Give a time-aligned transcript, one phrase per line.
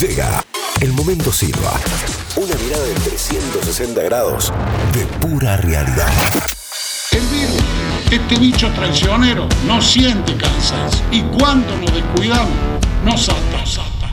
[0.00, 0.44] Llega
[0.82, 1.72] el momento Silva.
[2.36, 4.52] Una mirada de 360 grados
[4.92, 6.12] de pura realidad.
[7.12, 7.62] El virus,
[8.10, 11.02] este bicho traicionero, no siente cansancio.
[11.10, 12.52] Y cuando nos descuidamos,
[13.06, 14.12] nos ataca.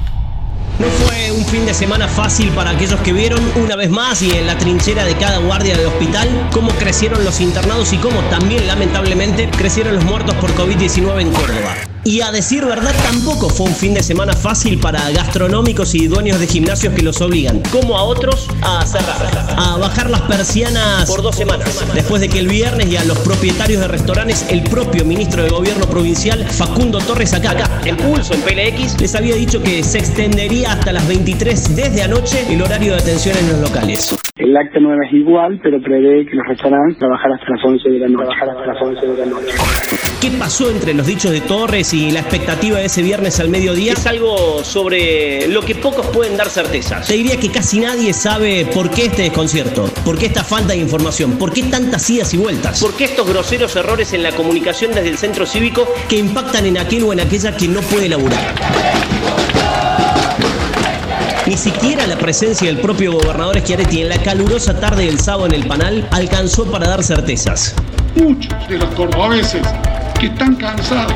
[0.80, 4.32] No fue un fin de semana fácil para aquellos que vieron una vez más y
[4.32, 8.68] en la trinchera de cada guardia de hospital cómo crecieron los internados y cómo también
[8.68, 11.76] lamentablemente crecieron los muertos por COVID-19 en Córdoba.
[12.06, 16.38] Y a decir verdad, tampoco fue un fin de semana fácil para gastronómicos y dueños
[16.38, 21.22] de gimnasios que los obligan, como a otros, a cerrar, a bajar las persianas por
[21.22, 21.70] dos semanas.
[21.94, 25.50] Después de que el viernes y a los propietarios de restaurantes, el propio ministro de
[25.50, 30.00] Gobierno Provincial, Facundo Torres, acá, acá, en Pulso, en PLX, les había dicho que se
[30.00, 34.14] extendería hasta las 23 desde anoche el horario de atención en los locales.
[34.44, 38.00] El acta no es igual, pero prevé que los restaurantes trabajar hasta las 11 de
[38.00, 38.26] la noche.
[38.26, 39.54] Trabajar hasta las 11 de la noche.
[40.20, 43.94] ¿Qué pasó entre los dichos de Torres y la expectativa de ese viernes al mediodía?
[43.94, 47.08] Es algo sobre lo que pocos pueden dar certezas.
[47.08, 50.80] Te diría que casi nadie sabe por qué este desconcierto, por qué esta falta de
[50.80, 54.92] información, por qué tantas idas y vueltas, por qué estos groseros errores en la comunicación
[54.92, 59.63] desde el centro cívico que impactan en aquel o en aquella que no puede laburar.
[61.54, 65.52] Ni siquiera la presencia del propio gobernador Schiaretti en la calurosa tarde del sábado en
[65.52, 67.76] el panel alcanzó para dar certezas.
[68.16, 69.62] Muchos de los cordobeses
[70.24, 71.12] que están cansados.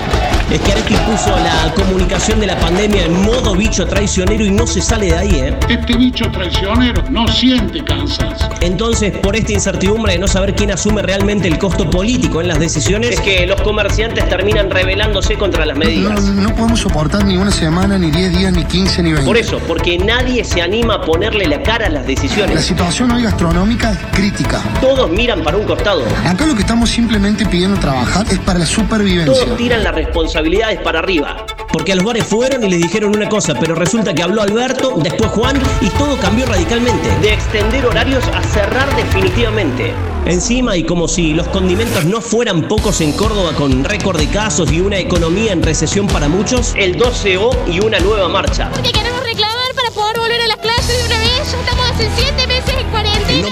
[0.53, 5.07] Schiaretti puso la comunicación de la pandemia en modo bicho traicionero y no se sale
[5.07, 5.57] de ahí, ¿eh?
[5.69, 8.49] Este bicho traicionero no siente cansancio.
[8.61, 12.59] Entonces, por esta incertidumbre de no saber quién asume realmente el costo político en las
[12.59, 16.21] decisiones, es que los comerciantes terminan rebelándose contra las medidas.
[16.23, 19.25] No, no podemos soportar ni una semana, ni 10 días, ni 15, ni 20.
[19.27, 22.65] Por eso, porque nadie se anima a ponerle la cara a las La decisiones.
[22.65, 24.61] situación hoy gastronómica es crítica.
[24.81, 26.03] Todos miran para un costado.
[26.25, 28.65] Acá lo que estamos simplemente pidiendo trabajar es para la
[28.97, 29.45] supervivencia.
[29.45, 31.45] Todos tiran las responsabilidades para arriba.
[31.71, 34.95] Porque a los bares fueron y les dijeron una cosa, pero resulta que habló Alberto,
[34.97, 37.09] después Juan y todo cambió radicalmente.
[37.21, 39.93] De extender horarios a cerrar definitivamente.
[40.25, 44.71] Encima, y como si los condimentos no fueran pocos en Córdoba con récord de casos
[44.71, 48.69] y una economía en recesión para muchos, el 12O y una nueva marcha.
[48.73, 49.46] Porque queremos reclamar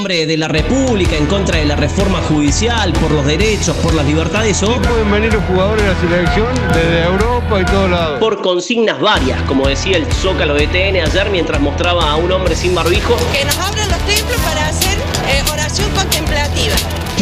[0.05, 4.05] nombre de la República, en contra de la reforma judicial, por los derechos, por las
[4.05, 8.19] libertades o Pueden venir los jugadores de la selección desde Europa y todos lados.
[8.19, 12.55] por consignas varias, como decía el Zócalo de TN ayer mientras mostraba a un hombre
[12.55, 14.95] sin barbijo, que nos abran los templos para hacer
[15.27, 16.75] eh, oración contemplativa.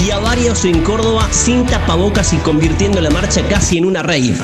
[0.06, 4.36] y a varios en Córdoba sin tapabocas y convirtiendo la marcha casi en una rave.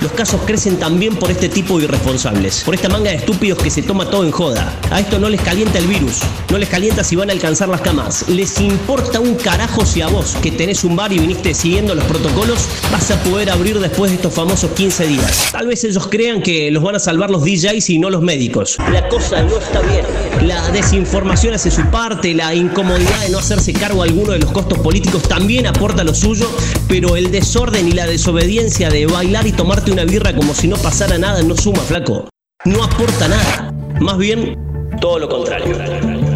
[0.00, 3.68] Los casos crecen también por este tipo de irresponsables, por esta manga de estúpidos que
[3.68, 4.72] se toma todo en joda.
[4.92, 6.20] A esto no les calienta el virus,
[6.50, 8.28] no les calienta si van a alcanzar las camas.
[8.28, 12.04] Les importa un carajo si a vos, que tenés un bar y viniste siguiendo los
[12.04, 15.48] protocolos, vas a poder abrir después de estos famosos 15 días.
[15.52, 18.78] Tal vez ellos crean que los van a salvar los DJs y no los médicos.
[18.92, 20.04] La cosa no está bien.
[20.46, 24.78] La desinformación hace su parte, la incomodidad de no hacerse cargo alguno de los costos
[24.78, 26.50] políticos también aporta lo suyo,
[26.88, 30.76] pero el desorden y la desobediencia de bailar y tomarte una birra como si no
[30.76, 32.28] pasara nada no suma, flaco.
[32.64, 33.72] No aporta nada.
[34.00, 34.56] Más bien,
[35.00, 36.27] todo lo contrario.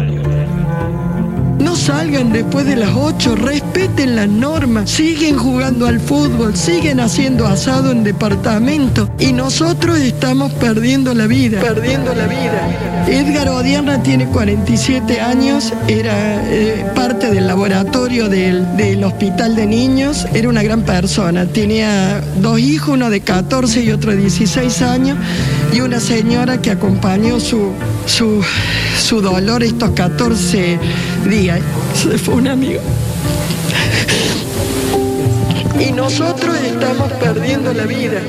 [1.59, 7.47] No salgan después de las 8, respeten las normas, siguen jugando al fútbol, siguen haciendo
[7.47, 13.05] asado en departamento y nosotros estamos perdiendo la vida, perdiendo la vida.
[13.07, 20.25] Edgar Odiarna tiene 47 años, era eh, parte del laboratorio del, del hospital de niños,
[20.33, 25.17] era una gran persona, tenía dos hijos, uno de 14 y otro de 16 años
[25.73, 27.71] y una señora que acompañó su,
[28.05, 28.43] su,
[28.99, 30.79] su dolor estos 14
[31.29, 31.59] días.
[31.93, 32.81] Se fue un amigo.
[35.79, 38.21] Y nosotros estamos perdiendo la vida.